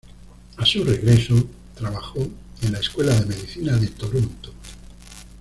A 0.57 0.65
su 0.65 0.83
regreso, 0.83 1.35
trabajó 1.75 2.27
en 2.63 2.71
la 2.71 2.79
Escuela 2.79 3.13
de 3.19 3.27
Medicina 3.27 3.77
de 3.77 3.85
Toronto. 3.89 4.51